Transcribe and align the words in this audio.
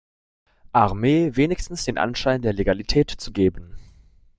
Armee 0.71 1.35
wenigstens 1.35 1.85
den 1.85 1.99
Anschein 1.99 2.41
der 2.41 2.53
Legalität 2.53 3.11
zu 3.11 3.31
geben. 3.31 3.77